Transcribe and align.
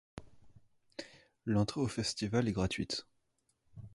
L'entrée 1.45 1.79
au 1.81 1.87
festival 1.87 2.47
est 2.47 2.53
gratuite. 2.53 3.05